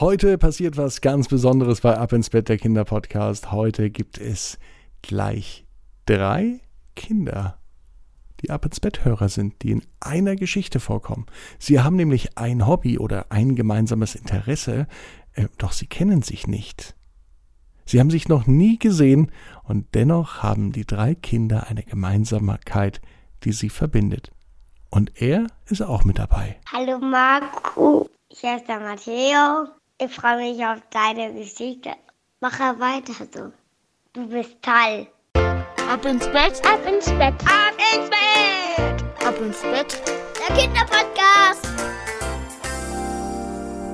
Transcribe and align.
Heute 0.00 0.38
passiert 0.38 0.76
was 0.76 1.00
ganz 1.00 1.26
Besonderes 1.26 1.80
bei 1.80 1.98
Ab 1.98 2.12
ins 2.12 2.30
Bett 2.30 2.48
der 2.48 2.56
Kinder 2.56 2.84
Podcast. 2.84 3.50
Heute 3.50 3.90
gibt 3.90 4.16
es 4.16 4.56
gleich 5.02 5.66
drei 6.06 6.60
Kinder, 6.94 7.58
die 8.40 8.50
Ab 8.50 8.64
ins 8.64 8.78
Bett 8.78 9.04
Hörer 9.04 9.28
sind, 9.28 9.60
die 9.64 9.72
in 9.72 9.82
einer 9.98 10.36
Geschichte 10.36 10.78
vorkommen. 10.78 11.26
Sie 11.58 11.80
haben 11.80 11.96
nämlich 11.96 12.38
ein 12.38 12.64
Hobby 12.64 12.96
oder 12.96 13.26
ein 13.30 13.56
gemeinsames 13.56 14.14
Interesse, 14.14 14.86
äh, 15.32 15.48
doch 15.58 15.72
sie 15.72 15.88
kennen 15.88 16.22
sich 16.22 16.46
nicht. 16.46 16.94
Sie 17.84 17.98
haben 17.98 18.10
sich 18.10 18.28
noch 18.28 18.46
nie 18.46 18.78
gesehen 18.78 19.32
und 19.64 19.96
dennoch 19.96 20.44
haben 20.44 20.70
die 20.70 20.86
drei 20.86 21.16
Kinder 21.16 21.66
eine 21.66 21.82
Gemeinsamkeit, 21.82 23.00
die 23.42 23.50
sie 23.50 23.68
verbindet. 23.68 24.30
Und 24.90 25.20
er 25.20 25.48
ist 25.66 25.82
auch 25.82 26.04
mit 26.04 26.20
dabei. 26.20 26.60
Hallo 26.72 27.00
Marco, 27.00 28.08
ist 28.30 28.68
der 28.68 28.78
Matteo. 28.78 29.77
Ich 30.00 30.14
freue 30.14 30.36
mich 30.36 30.64
auf 30.64 30.78
deine 30.90 31.32
Geschichte. 31.32 31.90
Mach 32.40 32.60
weiter 32.60 33.14
so. 33.34 33.50
Du 34.12 34.28
bist 34.28 34.56
toll. 34.62 35.08
Ab 35.34 36.04
ins 36.04 36.24
Bett, 36.28 36.62
ab 36.64 36.78
ins 36.86 37.06
Bett, 37.06 37.34
ab 37.44 37.74
ins 37.92 38.08
Bett, 38.08 39.26
ab 39.26 39.34
ins 39.40 39.60
Bett. 39.60 40.00
Der 40.38 40.56
Kinderpodcast. 40.56 41.68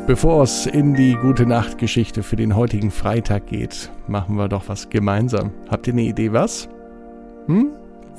Bevor 0.07 0.43
es 0.43 0.67
in 0.67 0.93
die 0.93 1.15
gute 1.15 1.47
Nachtgeschichte 1.47 2.23
für 2.23 2.37
den 2.37 2.55
heutigen 2.55 2.91
Freitag 2.91 3.47
geht, 3.47 3.91
machen 4.07 4.37
wir 4.37 4.49
doch 4.49 4.69
was 4.69 4.91
gemeinsam. 4.91 5.53
Habt 5.71 5.87
ihr 5.87 5.95
eine 5.95 6.03
Idee, 6.03 6.35
was? 6.35 6.69
Hm? 7.47 7.71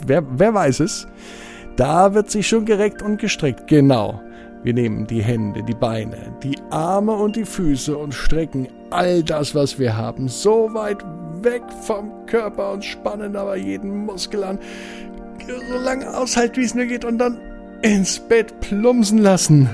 Wer, 0.03 0.23
wer 0.39 0.55
weiß 0.55 0.79
es? 0.79 1.07
Da 1.75 2.15
wird 2.15 2.31
sich 2.31 2.47
schon 2.47 2.65
gereckt 2.65 3.03
und 3.03 3.19
gestreckt. 3.19 3.67
Genau. 3.67 4.23
Wir 4.65 4.73
nehmen 4.73 5.05
die 5.05 5.21
Hände, 5.21 5.61
die 5.61 5.75
Beine, 5.75 6.17
die 6.41 6.57
Arme 6.71 7.11
und 7.11 7.35
die 7.35 7.45
Füße 7.45 7.95
und 7.95 8.15
strecken 8.15 8.67
all 8.89 9.21
das, 9.21 9.53
was 9.53 9.77
wir 9.77 9.95
haben, 9.95 10.27
so 10.27 10.73
weit 10.73 11.05
weg 11.43 11.61
vom 11.83 12.25
Körper 12.25 12.71
und 12.71 12.83
spannen 12.83 13.35
aber 13.35 13.57
jeden 13.57 14.07
Muskel 14.07 14.43
an, 14.43 14.57
so 15.69 15.77
lange 15.77 16.17
aushalten, 16.17 16.55
wie 16.55 16.65
es 16.65 16.73
nur 16.73 16.85
geht, 16.85 17.05
und 17.05 17.19
dann 17.19 17.37
ins 17.83 18.17
Bett 18.17 18.59
plumpsen 18.59 19.19
lassen 19.19 19.69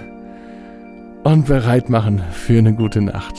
und 1.24 1.46
bereit 1.46 1.90
machen 1.90 2.22
für 2.34 2.58
eine 2.58 2.74
gute 2.74 3.02
Nacht. 3.02 3.36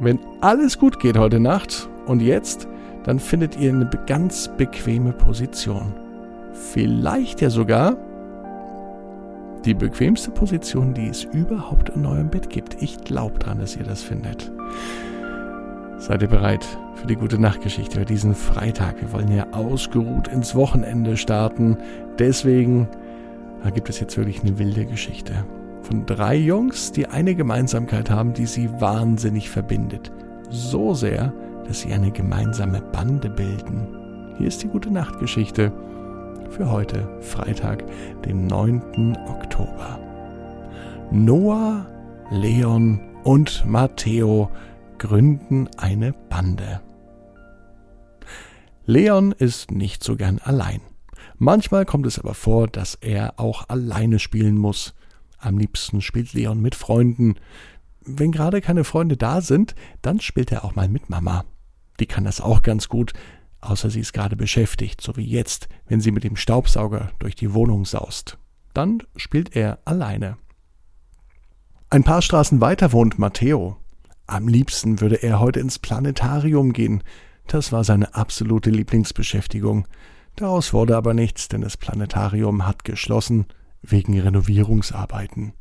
Wenn 0.00 0.18
alles 0.40 0.80
gut 0.80 0.98
geht 0.98 1.16
heute 1.16 1.38
Nacht 1.38 1.88
und 2.06 2.20
jetzt, 2.20 2.66
dann 3.04 3.20
findet 3.20 3.56
ihr 3.56 3.70
eine 3.70 3.88
ganz 4.08 4.50
bequeme 4.56 5.12
Position. 5.12 5.94
Vielleicht 6.72 7.40
ja 7.40 7.50
sogar 7.50 7.96
die 9.68 9.74
bequemste 9.74 10.30
Position, 10.30 10.94
die 10.94 11.08
es 11.08 11.24
überhaupt 11.24 11.90
in 11.90 12.06
eurem 12.06 12.30
Bett 12.30 12.50
gibt. 12.50 12.82
Ich 12.82 13.04
glaube 13.04 13.38
dran, 13.38 13.58
dass 13.58 13.76
ihr 13.76 13.84
das 13.84 14.02
findet. 14.02 14.50
Seid 15.98 16.22
ihr 16.22 16.28
bereit 16.28 16.64
für 16.94 17.06
die 17.06 17.16
gute 17.16 17.38
Nachtgeschichte 17.38 18.00
für 18.00 18.04
diesen 18.04 18.34
Freitag? 18.34 19.00
Wir 19.00 19.12
wollen 19.12 19.30
ja 19.30 19.46
ausgeruht 19.52 20.28
ins 20.28 20.54
Wochenende 20.54 21.16
starten. 21.16 21.76
Deswegen 22.18 22.88
da 23.62 23.70
gibt 23.70 23.88
es 23.88 24.00
jetzt 24.00 24.16
wirklich 24.16 24.42
eine 24.42 24.58
wilde 24.58 24.84
Geschichte. 24.86 25.32
Von 25.82 26.06
drei 26.06 26.36
Jungs, 26.36 26.92
die 26.92 27.06
eine 27.06 27.34
Gemeinsamkeit 27.34 28.10
haben, 28.10 28.32
die 28.32 28.46
sie 28.46 28.70
wahnsinnig 28.80 29.50
verbindet. 29.50 30.12
So 30.50 30.94
sehr, 30.94 31.32
dass 31.66 31.80
sie 31.80 31.92
eine 31.92 32.10
gemeinsame 32.10 32.80
Bande 32.80 33.28
bilden. 33.28 33.88
Hier 34.38 34.48
ist 34.48 34.62
die 34.62 34.68
gute 34.68 34.90
Nachtgeschichte 34.90 35.72
für 36.50 36.70
heute, 36.70 37.08
Freitag, 37.20 37.84
den 38.22 38.46
9. 38.46 39.16
Oktober. 39.28 39.98
Noah, 41.10 41.86
Leon 42.30 43.00
und 43.24 43.64
Matteo 43.66 44.50
gründen 44.98 45.68
eine 45.76 46.12
Bande. 46.12 46.80
Leon 48.84 49.32
ist 49.32 49.70
nicht 49.70 50.02
so 50.02 50.16
gern 50.16 50.38
allein. 50.38 50.80
Manchmal 51.36 51.84
kommt 51.84 52.06
es 52.06 52.18
aber 52.18 52.34
vor, 52.34 52.68
dass 52.68 52.94
er 52.94 53.38
auch 53.38 53.68
alleine 53.68 54.18
spielen 54.18 54.56
muss. 54.56 54.94
Am 55.38 55.58
liebsten 55.58 56.00
spielt 56.00 56.32
Leon 56.32 56.60
mit 56.60 56.74
Freunden. 56.74 57.36
Wenn 58.04 58.32
gerade 58.32 58.60
keine 58.60 58.84
Freunde 58.84 59.16
da 59.16 59.40
sind, 59.40 59.74
dann 60.02 60.20
spielt 60.20 60.50
er 60.50 60.64
auch 60.64 60.74
mal 60.74 60.88
mit 60.88 61.10
Mama. 61.10 61.44
Die 62.00 62.06
kann 62.06 62.24
das 62.24 62.40
auch 62.40 62.62
ganz 62.62 62.88
gut, 62.88 63.12
außer 63.60 63.90
sie 63.90 64.00
ist 64.00 64.12
gerade 64.12 64.36
beschäftigt, 64.36 65.00
so 65.00 65.16
wie 65.16 65.24
jetzt, 65.24 65.68
wenn 65.86 66.00
sie 66.00 66.10
mit 66.10 66.24
dem 66.24 66.36
Staubsauger 66.36 67.10
durch 67.18 67.34
die 67.34 67.54
Wohnung 67.54 67.84
saust. 67.84 68.38
Dann 68.74 69.02
spielt 69.16 69.56
er 69.56 69.78
alleine. 69.84 70.36
Ein 71.90 72.04
paar 72.04 72.22
Straßen 72.22 72.60
weiter 72.60 72.92
wohnt 72.92 73.18
Matteo. 73.18 73.76
Am 74.26 74.46
liebsten 74.46 75.00
würde 75.00 75.22
er 75.22 75.40
heute 75.40 75.60
ins 75.60 75.78
Planetarium 75.78 76.72
gehen. 76.72 77.02
Das 77.46 77.72
war 77.72 77.82
seine 77.82 78.14
absolute 78.14 78.70
Lieblingsbeschäftigung. 78.70 79.88
Daraus 80.36 80.72
wurde 80.72 80.96
aber 80.96 81.14
nichts, 81.14 81.48
denn 81.48 81.62
das 81.62 81.76
Planetarium 81.76 82.66
hat 82.66 82.84
geschlossen 82.84 83.46
wegen 83.82 84.20
Renovierungsarbeiten. 84.20 85.54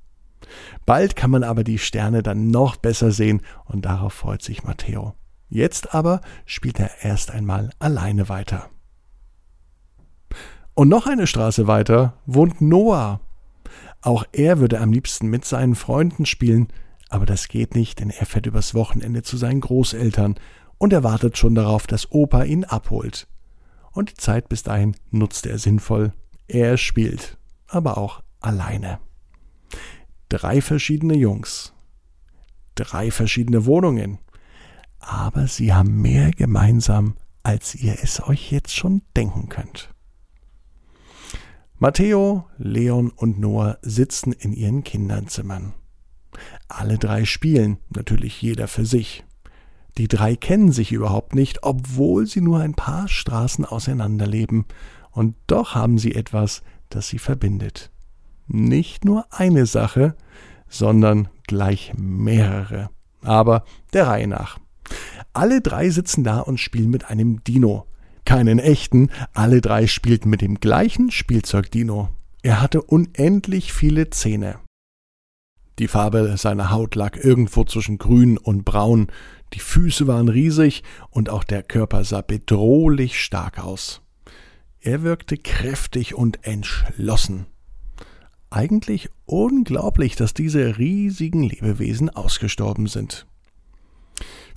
Bald 0.85 1.16
kann 1.16 1.31
man 1.31 1.44
aber 1.44 1.64
die 1.64 1.79
Sterne 1.79 2.24
dann 2.24 2.52
noch 2.52 2.75
besser 2.75 3.12
sehen 3.12 3.41
und 3.66 3.85
darauf 3.85 4.14
freut 4.14 4.41
sich 4.41 4.64
Matteo. 4.64 5.16
Jetzt 5.50 5.94
aber 5.94 6.22
spielt 6.46 6.80
er 6.80 7.03
erst 7.03 7.31
einmal 7.31 7.72
alleine 7.80 8.30
weiter. 8.30 8.69
Und 10.74 10.90
noch 10.90 11.08
eine 11.08 11.25
Straße 11.25 11.68
weiter 11.68 12.13
wohnt 12.25 12.62
Noah. 12.62 13.22
Auch 14.02 14.25
er 14.31 14.59
würde 14.59 14.80
am 14.80 14.91
liebsten 14.91 15.28
mit 15.28 15.44
seinen 15.46 15.75
Freunden 15.75 16.25
spielen, 16.25 16.68
aber 17.09 17.25
das 17.25 17.47
geht 17.47 17.75
nicht, 17.75 18.00
denn 18.00 18.09
er 18.09 18.25
fährt 18.25 18.46
übers 18.46 18.75
Wochenende 18.75 19.24
zu 19.24 19.38
seinen 19.38 19.62
Großeltern 19.62 20.35
und 20.78 20.94
er 20.94 21.03
wartet 21.03 21.38
schon 21.38 21.56
darauf, 21.56 21.88
dass 21.88 22.12
Opa 22.12 22.44
ihn 22.44 22.64
abholt. 22.64 23.28
Und 23.91 24.12
die 24.12 24.16
Zeit 24.16 24.50
bis 24.50 24.64
dahin 24.64 24.96
nutzt 25.09 25.47
er 25.47 25.58
sinnvoll. 25.58 26.14
Er 26.47 26.78
spielt, 26.78 27.38
aber 27.68 27.97
auch 27.97 28.22
alleine. 28.40 29.00
Drei 30.29 30.62
verschiedene 30.62 31.16
Jungs, 31.16 31.74
drei 32.75 33.09
verschiedene 33.12 33.66
Wohnungen, 33.66 34.19
aber 35.07 35.47
sie 35.47 35.73
haben 35.73 36.01
mehr 36.01 36.31
gemeinsam, 36.31 37.16
als 37.41 37.75
ihr 37.75 37.95
es 38.03 38.22
euch 38.22 38.51
jetzt 38.51 38.75
schon 38.75 39.01
denken 39.16 39.47
könnt. 39.47 39.90
Matteo, 41.79 42.45
Leon 42.57 43.12
und 43.12 43.40
Noah 43.40 43.78
sitzen 43.81 44.34
in 44.34 44.51
ihren 44.51 44.84
Kinderzimmern. 44.84 45.73
Alle 46.67 46.97
drei 46.97 47.23
spielen, 47.23 47.78
natürlich 47.90 48.41
jeder 48.41 48.67
für 48.67 48.85
sich. 48.85 49.23
Die 49.97 50.07
drei 50.07 50.35
kennen 50.35 50.72
sich 50.72 50.91
überhaupt 50.91 51.35
nicht, 51.35 51.63
obwohl 51.63 52.28
sie 52.28 52.41
nur 52.41 52.59
ein 52.59 52.73
paar 52.73 53.07
Straßen 53.07 53.66
auseinander 53.66 54.28
leben, 54.28 54.66
und 55.12 55.35
doch 55.47 55.73
haben 55.73 55.97
sie 55.97 56.13
etwas, 56.13 56.62
das 56.90 57.07
sie 57.07 57.17
verbindet. 57.17 57.91
Nicht 58.47 59.06
nur 59.06 59.25
eine 59.31 59.66
Sache, 59.66 60.16
sondern 60.67 61.29
gleich 61.47 61.94
mehrere. 61.96 62.90
Aber 63.22 63.63
der 63.94 64.07
Reihe 64.07 64.28
nach. 64.28 64.59
Alle 65.37 65.61
drei 65.61 65.91
sitzen 65.91 66.23
da 66.23 66.39
und 66.39 66.59
spielen 66.59 66.89
mit 66.89 67.11
einem 67.11 67.43
Dino. 67.43 67.85
Keinen 68.25 68.57
echten, 68.57 69.11
alle 69.35 69.61
drei 69.61 69.85
spielten 69.85 70.31
mit 70.31 70.41
dem 70.41 70.59
gleichen 70.59 71.11
Spielzeugdino. 71.11 72.09
Er 72.41 72.59
hatte 72.59 72.81
unendlich 72.81 73.71
viele 73.71 74.09
Zähne. 74.09 74.57
Die 75.77 75.87
Farbe 75.87 76.37
seiner 76.37 76.71
Haut 76.71 76.95
lag 76.95 77.23
irgendwo 77.23 77.65
zwischen 77.65 77.99
grün 77.99 78.39
und 78.39 78.65
braun, 78.65 79.11
die 79.53 79.59
Füße 79.59 80.07
waren 80.07 80.27
riesig 80.27 80.81
und 81.11 81.29
auch 81.29 81.43
der 81.43 81.61
Körper 81.61 82.03
sah 82.03 82.21
bedrohlich 82.21 83.21
stark 83.21 83.63
aus. 83.63 84.01
Er 84.79 85.03
wirkte 85.03 85.37
kräftig 85.37 86.15
und 86.15 86.47
entschlossen. 86.47 87.45
Eigentlich 88.49 89.11
unglaublich, 89.27 90.15
dass 90.15 90.33
diese 90.33 90.79
riesigen 90.79 91.43
Lebewesen 91.43 92.09
ausgestorben 92.09 92.87
sind. 92.87 93.27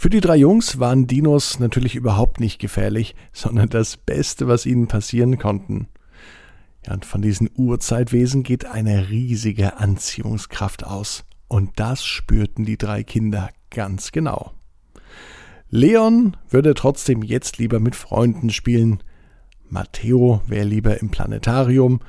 Für 0.00 0.08
die 0.08 0.22
drei 0.22 0.36
Jungs 0.36 0.80
waren 0.80 1.06
Dinos 1.06 1.58
natürlich 1.58 1.94
überhaupt 1.94 2.40
nicht 2.40 2.58
gefährlich, 2.58 3.14
sondern 3.34 3.68
das 3.68 3.98
Beste, 3.98 4.48
was 4.48 4.64
ihnen 4.64 4.88
passieren 4.88 5.36
konnten. 5.36 5.88
Ja, 6.86 6.94
und 6.94 7.04
von 7.04 7.20
diesen 7.20 7.50
Urzeitwesen 7.54 8.42
geht 8.42 8.64
eine 8.64 9.10
riesige 9.10 9.76
Anziehungskraft 9.76 10.86
aus. 10.86 11.26
Und 11.48 11.78
das 11.78 12.02
spürten 12.02 12.64
die 12.64 12.78
drei 12.78 13.02
Kinder 13.02 13.50
ganz 13.68 14.10
genau. 14.10 14.52
Leon 15.68 16.34
würde 16.48 16.72
trotzdem 16.72 17.22
jetzt 17.22 17.58
lieber 17.58 17.78
mit 17.78 17.94
Freunden 17.94 18.48
spielen. 18.48 19.02
Matteo 19.68 20.40
wäre 20.46 20.64
lieber 20.64 20.98
im 20.98 21.10
Planetarium 21.10 22.00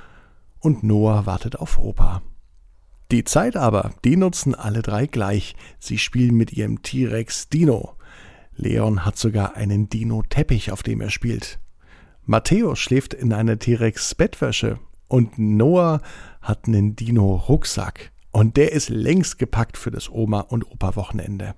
und 0.61 0.81
Noah 0.81 1.25
wartet 1.25 1.57
auf 1.57 1.77
Opa. 1.77 2.21
Die 3.11 3.25
Zeit 3.25 3.57
aber, 3.57 3.91
die 4.05 4.15
nutzen 4.15 4.55
alle 4.55 4.81
drei 4.81 5.05
gleich. 5.05 5.57
Sie 5.79 5.97
spielen 5.97 6.35
mit 6.35 6.53
ihrem 6.53 6.81
T-Rex 6.81 7.49
Dino. 7.49 7.97
Leon 8.55 9.05
hat 9.05 9.17
sogar 9.17 9.55
einen 9.55 9.89
Dino-Teppich, 9.89 10.71
auf 10.71 10.81
dem 10.81 11.01
er 11.01 11.09
spielt. 11.09 11.59
Matteo 12.25 12.75
schläft 12.75 13.13
in 13.13 13.33
einer 13.33 13.59
T-Rex 13.59 14.15
Bettwäsche 14.15 14.79
und 15.09 15.37
Noah 15.37 16.01
hat 16.41 16.67
einen 16.67 16.95
Dino-Rucksack. 16.95 18.13
Und 18.31 18.55
der 18.55 18.71
ist 18.71 18.87
längst 18.87 19.37
gepackt 19.37 19.77
für 19.77 19.91
das 19.91 20.09
Oma- 20.09 20.39
und 20.39 20.71
Opa-Wochenende. 20.71 21.55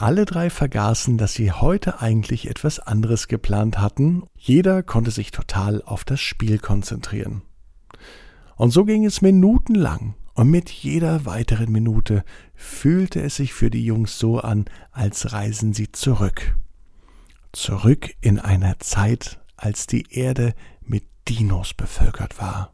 Alle 0.00 0.26
drei 0.26 0.48
vergaßen, 0.48 1.18
dass 1.18 1.34
sie 1.34 1.50
heute 1.50 2.00
eigentlich 2.00 2.48
etwas 2.48 2.78
anderes 2.78 3.26
geplant 3.26 3.80
hatten. 3.80 4.22
Jeder 4.36 4.84
konnte 4.84 5.10
sich 5.10 5.32
total 5.32 5.82
auf 5.82 6.04
das 6.04 6.20
Spiel 6.20 6.60
konzentrieren. 6.60 7.42
Und 8.54 8.70
so 8.70 8.84
ging 8.84 9.04
es 9.04 9.22
minutenlang. 9.22 10.14
Und 10.38 10.50
mit 10.50 10.70
jeder 10.70 11.24
weiteren 11.26 11.72
Minute 11.72 12.22
fühlte 12.54 13.20
es 13.20 13.34
sich 13.34 13.52
für 13.52 13.70
die 13.70 13.84
Jungs 13.84 14.20
so 14.20 14.38
an, 14.38 14.66
als 14.92 15.32
reisen 15.32 15.74
sie 15.74 15.90
zurück. 15.90 16.56
Zurück 17.50 18.14
in 18.20 18.38
einer 18.38 18.78
Zeit, 18.78 19.40
als 19.56 19.88
die 19.88 20.04
Erde 20.10 20.54
mit 20.80 21.02
Dinos 21.28 21.74
bevölkert 21.74 22.40
war. 22.40 22.72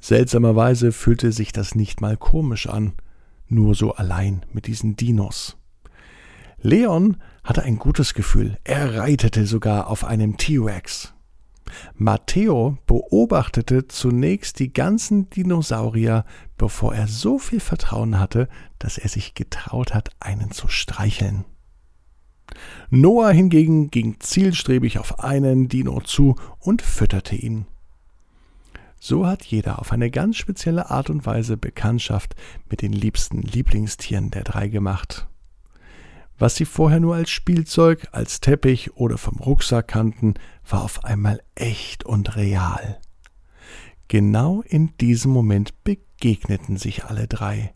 Seltsamerweise 0.00 0.90
fühlte 0.90 1.30
sich 1.30 1.52
das 1.52 1.76
nicht 1.76 2.00
mal 2.00 2.16
komisch 2.16 2.66
an, 2.66 2.94
nur 3.46 3.76
so 3.76 3.94
allein 3.94 4.44
mit 4.52 4.66
diesen 4.66 4.96
Dinos. 4.96 5.56
Leon 6.60 7.18
hatte 7.44 7.62
ein 7.62 7.78
gutes 7.78 8.14
Gefühl, 8.14 8.58
er 8.64 8.96
reitete 8.96 9.46
sogar 9.46 9.86
auf 9.86 10.02
einem 10.02 10.38
T-Rex. 10.38 11.14
Matteo 11.94 12.78
beobachtete 12.86 13.88
zunächst 13.88 14.58
die 14.58 14.72
ganzen 14.72 15.30
Dinosaurier, 15.30 16.24
bevor 16.56 16.94
er 16.94 17.08
so 17.08 17.38
viel 17.38 17.60
Vertrauen 17.60 18.18
hatte, 18.18 18.48
dass 18.78 18.98
er 18.98 19.08
sich 19.08 19.34
getraut 19.34 19.94
hat, 19.94 20.10
einen 20.20 20.50
zu 20.50 20.68
streicheln. 20.68 21.44
Noah 22.90 23.30
hingegen 23.30 23.90
ging 23.90 24.16
zielstrebig 24.20 24.98
auf 24.98 25.20
einen 25.20 25.68
Dino 25.68 26.00
zu 26.00 26.36
und 26.58 26.82
fütterte 26.82 27.36
ihn. 27.36 27.66
So 29.00 29.26
hat 29.26 29.44
jeder 29.44 29.80
auf 29.80 29.90
eine 29.90 30.10
ganz 30.10 30.36
spezielle 30.36 30.90
Art 30.90 31.10
und 31.10 31.26
Weise 31.26 31.56
Bekanntschaft 31.56 32.36
mit 32.70 32.82
den 32.82 32.92
liebsten 32.92 33.42
Lieblingstieren 33.42 34.30
der 34.30 34.44
drei 34.44 34.68
gemacht. 34.68 35.26
Was 36.42 36.56
sie 36.56 36.64
vorher 36.64 36.98
nur 36.98 37.14
als 37.14 37.30
Spielzeug, 37.30 38.08
als 38.10 38.40
Teppich 38.40 38.96
oder 38.96 39.16
vom 39.16 39.36
Rucksack 39.36 39.86
kannten, 39.86 40.34
war 40.68 40.82
auf 40.82 41.04
einmal 41.04 41.40
echt 41.54 42.02
und 42.04 42.34
real. 42.34 42.98
Genau 44.08 44.60
in 44.62 44.90
diesem 45.00 45.30
Moment 45.30 45.84
begegneten 45.84 46.78
sich 46.78 47.04
alle 47.04 47.28
drei. 47.28 47.74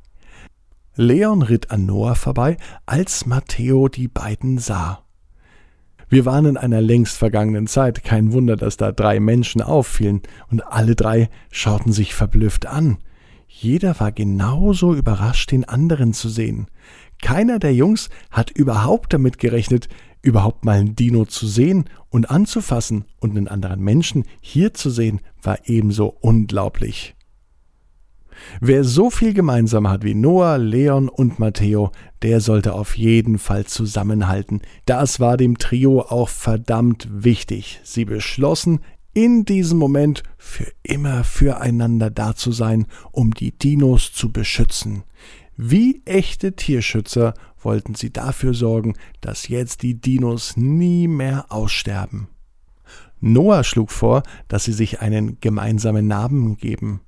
Leon 0.96 1.42
ritt 1.42 1.70
an 1.70 1.86
Noah 1.86 2.16
vorbei, 2.16 2.56
als 2.86 3.24
Matteo 3.24 3.86
die 3.86 4.08
beiden 4.08 4.58
sah. 4.58 5.04
Wir 6.08 6.24
waren 6.24 6.46
in 6.46 6.56
einer 6.56 6.80
längst 6.80 7.18
vergangenen 7.18 7.68
Zeit, 7.68 8.02
kein 8.02 8.32
Wunder, 8.32 8.56
dass 8.56 8.76
da 8.76 8.90
drei 8.90 9.20
Menschen 9.20 9.62
auffielen, 9.62 10.22
und 10.50 10.66
alle 10.66 10.96
drei 10.96 11.30
schauten 11.52 11.92
sich 11.92 12.16
verblüfft 12.16 12.66
an. 12.66 12.98
Jeder 13.46 14.00
war 14.00 14.10
genauso 14.10 14.92
überrascht, 14.92 15.52
den 15.52 15.64
anderen 15.64 16.12
zu 16.12 16.28
sehen. 16.28 16.66
Keiner 17.22 17.58
der 17.58 17.74
Jungs 17.74 18.08
hat 18.30 18.50
überhaupt 18.50 19.12
damit 19.12 19.38
gerechnet, 19.38 19.88
überhaupt 20.22 20.64
mal 20.64 20.78
einen 20.78 20.96
Dino 20.96 21.24
zu 21.24 21.46
sehen 21.46 21.84
und 22.10 22.30
anzufassen 22.30 23.04
und 23.20 23.30
einen 23.30 23.48
anderen 23.48 23.80
Menschen 23.80 24.24
hier 24.40 24.74
zu 24.74 24.90
sehen, 24.90 25.20
war 25.42 25.58
ebenso 25.66 26.06
unglaublich. 26.20 27.14
Wer 28.60 28.84
so 28.84 29.10
viel 29.10 29.32
gemeinsam 29.32 29.88
hat 29.88 30.04
wie 30.04 30.14
Noah, 30.14 30.58
Leon 30.58 31.08
und 31.08 31.38
Matteo, 31.38 31.90
der 32.22 32.40
sollte 32.40 32.74
auf 32.74 32.96
jeden 32.96 33.38
Fall 33.38 33.64
zusammenhalten. 33.64 34.60
Das 34.84 35.20
war 35.20 35.36
dem 35.36 35.58
Trio 35.58 36.02
auch 36.02 36.28
verdammt 36.28 37.08
wichtig. 37.10 37.80
Sie 37.82 38.04
beschlossen, 38.04 38.80
in 39.14 39.46
diesem 39.46 39.78
Moment 39.78 40.22
für 40.36 40.70
immer 40.82 41.24
füreinander 41.24 42.10
da 42.10 42.34
zu 42.34 42.52
sein, 42.52 42.86
um 43.12 43.32
die 43.32 43.52
Dinos 43.52 44.12
zu 44.12 44.30
beschützen. 44.30 45.04
Wie 45.56 46.02
echte 46.04 46.54
Tierschützer 46.54 47.34
wollten 47.58 47.94
sie 47.94 48.12
dafür 48.12 48.54
sorgen, 48.54 48.94
dass 49.20 49.48
jetzt 49.48 49.82
die 49.82 49.94
Dinos 49.94 50.56
nie 50.56 51.08
mehr 51.08 51.46
aussterben. 51.48 52.28
Noah 53.20 53.64
schlug 53.64 53.90
vor, 53.90 54.22
dass 54.48 54.64
sie 54.64 54.72
sich 54.72 55.00
einen 55.00 55.40
gemeinsamen 55.40 56.06
Namen 56.06 56.56
geben. 56.56 57.00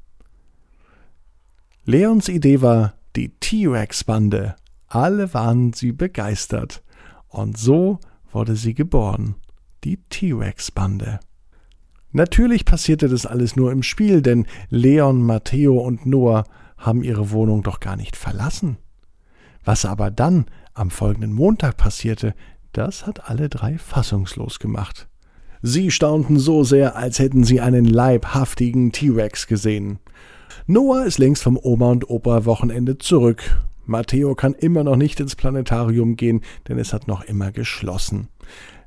Leons 1.85 2.29
Idee 2.29 2.63
war 2.63 2.95
die 3.17 3.31
T-Rex-Bande. 3.41 4.57
Alle 4.89 5.33
waren 5.35 5.73
sie 5.75 5.93
begeistert. 5.93 6.83
Und 7.29 7.59
so 7.59 7.99
wurde 8.33 8.57
sie 8.57 8.75
geboren. 8.75 9.35
Die 9.85 9.99
T-Rex-Bande. 10.09 11.21
Natürlich 12.13 12.65
passierte 12.65 13.09
das 13.09 13.27
alles 13.27 13.55
nur 13.55 13.71
im 13.71 13.83
Spiel, 13.83 14.23
denn 14.23 14.47
Leon, 14.71 15.23
Matteo 15.23 15.79
und 15.79 16.07
Noah 16.07 16.45
haben 16.79 17.03
ihre 17.03 17.31
Wohnung 17.31 17.63
doch 17.63 17.81
gar 17.81 17.97
nicht 17.97 18.17
verlassen. 18.17 18.79
Was 19.65 19.85
aber 19.85 20.11
dann 20.11 20.47
am 20.75 20.91
folgenden 20.91 21.33
Montag 21.33 21.77
passierte, 21.77 22.35
das 22.73 23.07
hat 23.07 23.29
alle 23.29 23.49
drei 23.49 23.79
fassungslos 23.79 24.59
gemacht. 24.59 25.09
Sie 25.61 25.91
staunten 25.91 26.39
so 26.39 26.63
sehr, 26.63 26.97
als 26.97 27.19
hätten 27.19 27.43
sie 27.45 27.61
einen 27.61 27.85
leibhaftigen 27.85 28.93
T-Rex 28.93 29.47
gesehen. 29.49 29.99
Noah 30.67 31.05
ist 31.05 31.19
längst 31.19 31.43
vom 31.43 31.59
Oma 31.61 31.91
und 31.91 32.09
Opa 32.09 32.45
Wochenende 32.45 32.99
zurück. 32.99 33.59
Matteo 33.85 34.35
kann 34.35 34.55
immer 34.55 34.85
noch 34.85 34.97
nicht 34.97 35.19
ins 35.19 35.35
Planetarium 35.35 36.17
gehen, 36.17 36.43
denn 36.69 36.79
es 36.79 36.93
hat 36.93 37.09
noch 37.09 37.23
immer 37.25 37.51
geschlossen. 37.51 38.29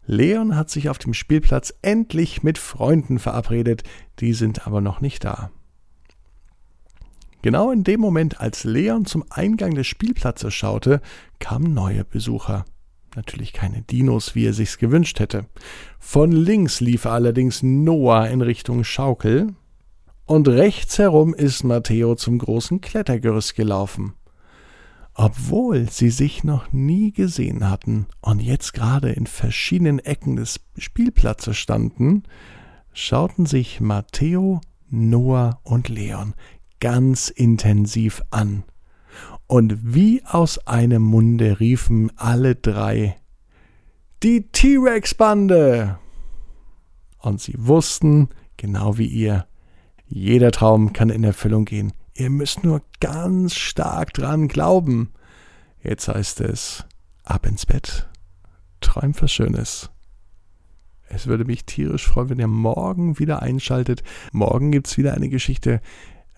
Leon 0.05 0.55
hat 0.55 0.69
sich 0.69 0.89
auf 0.89 0.97
dem 0.97 1.13
Spielplatz 1.13 1.73
endlich 1.81 2.43
mit 2.43 2.57
Freunden 2.57 3.19
verabredet, 3.19 3.83
die 4.19 4.33
sind 4.33 4.65
aber 4.65 4.81
noch 4.81 5.01
nicht 5.01 5.23
da. 5.25 5.51
Genau 7.41 7.71
in 7.71 7.83
dem 7.83 7.99
Moment, 7.99 8.39
als 8.39 8.63
Leon 8.63 9.05
zum 9.05 9.23
Eingang 9.29 9.73
des 9.73 9.87
Spielplatzes 9.87 10.53
schaute, 10.53 11.01
kamen 11.39 11.73
neue 11.73 12.05
Besucher. 12.05 12.65
Natürlich 13.15 13.51
keine 13.51 13.81
Dinos, 13.81 14.35
wie 14.35 14.45
er 14.45 14.53
sich's 14.53 14.77
gewünscht 14.77 15.19
hätte. 15.19 15.45
Von 15.99 16.31
links 16.31 16.79
lief 16.79 17.05
allerdings 17.05 17.61
Noah 17.61 18.27
in 18.27 18.41
Richtung 18.41 18.83
Schaukel 18.83 19.55
und 20.25 20.47
rechts 20.47 20.97
herum 20.97 21.33
ist 21.33 21.63
Matteo 21.63 22.15
zum 22.15 22.37
großen 22.37 22.79
Klettergerüst 22.79 23.55
gelaufen. 23.55 24.13
Obwohl 25.13 25.89
sie 25.89 26.09
sich 26.09 26.45
noch 26.45 26.71
nie 26.71 27.11
gesehen 27.11 27.69
hatten 27.69 28.07
und 28.21 28.41
jetzt 28.41 28.73
gerade 28.73 29.09
in 29.09 29.27
verschiedenen 29.27 29.99
Ecken 29.99 30.37
des 30.37 30.61
Spielplatzes 30.77 31.57
standen, 31.57 32.23
schauten 32.93 33.45
sich 33.45 33.81
Matteo, 33.81 34.61
Noah 34.89 35.59
und 35.63 35.89
Leon 35.89 36.33
ganz 36.81 37.29
intensiv 37.29 38.21
an. 38.31 38.65
Und 39.47 39.93
wie 39.93 40.23
aus 40.25 40.67
einem 40.67 41.03
Munde 41.03 41.61
riefen 41.61 42.11
alle 42.17 42.55
drei 42.55 43.15
Die 44.23 44.49
T-Rex-Bande. 44.49 45.97
Und 47.19 47.39
sie 47.39 47.55
wussten, 47.57 48.29
genau 48.57 48.97
wie 48.97 49.07
ihr, 49.07 49.47
jeder 50.07 50.51
Traum 50.51 50.91
kann 50.91 51.09
in 51.09 51.23
Erfüllung 51.23 51.65
gehen. 51.65 51.93
Ihr 52.13 52.29
müsst 52.29 52.63
nur 52.63 52.81
ganz 52.99 53.55
stark 53.55 54.13
dran 54.13 54.47
glauben. 54.47 55.11
Jetzt 55.81 56.07
heißt 56.07 56.41
es, 56.41 56.85
ab 57.23 57.45
ins 57.45 57.65
Bett. 57.65 58.09
Träumt 58.81 59.21
was 59.21 59.31
Schönes. 59.31 59.89
Es 61.07 61.27
würde 61.27 61.45
mich 61.45 61.65
tierisch 61.65 62.07
freuen, 62.07 62.29
wenn 62.29 62.39
ihr 62.39 62.47
morgen 62.47 63.19
wieder 63.19 63.41
einschaltet. 63.41 64.03
Morgen 64.31 64.71
gibt 64.71 64.87
es 64.87 64.97
wieder 64.97 65.13
eine 65.13 65.29
Geschichte, 65.29 65.81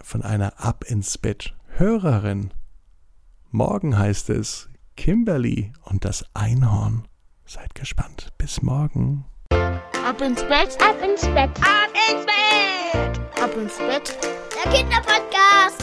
von 0.03 0.22
einer 0.22 0.53
Ab 0.63 0.86
ins 0.88 1.17
Bett 1.17 1.55
Hörerin. 1.77 2.51
Morgen 3.50 3.98
heißt 3.98 4.29
es 4.29 4.69
Kimberly 4.95 5.74
und 5.83 6.05
das 6.05 6.25
Einhorn. 6.33 7.07
Seid 7.45 7.74
gespannt. 7.75 8.31
Bis 8.38 8.62
morgen. 8.62 9.25
Ab 9.50 10.22
ins 10.22 10.43
Bett, 10.43 10.77
Ab 10.81 10.98
ins 11.03 11.22
Bett, 11.22 11.51
ab 11.62 11.89
ins 12.10 12.25
Bett, 12.25 13.22
ab 13.41 13.55
ins 13.57 13.77
Bett. 13.77 14.17
der 14.63 14.72
Kinderpodcast. 14.72 15.81